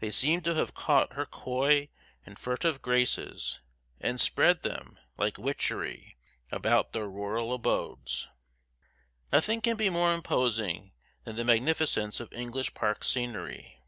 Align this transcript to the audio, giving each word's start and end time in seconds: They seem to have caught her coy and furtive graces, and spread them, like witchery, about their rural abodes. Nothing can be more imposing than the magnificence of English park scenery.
They 0.00 0.10
seem 0.10 0.40
to 0.44 0.54
have 0.54 0.72
caught 0.72 1.12
her 1.12 1.26
coy 1.26 1.90
and 2.24 2.38
furtive 2.38 2.80
graces, 2.80 3.60
and 4.00 4.18
spread 4.18 4.62
them, 4.62 4.98
like 5.18 5.36
witchery, 5.36 6.16
about 6.50 6.94
their 6.94 7.06
rural 7.06 7.52
abodes. 7.52 8.28
Nothing 9.30 9.60
can 9.60 9.76
be 9.76 9.90
more 9.90 10.14
imposing 10.14 10.92
than 11.24 11.36
the 11.36 11.44
magnificence 11.44 12.18
of 12.18 12.32
English 12.32 12.72
park 12.72 13.04
scenery. 13.04 13.78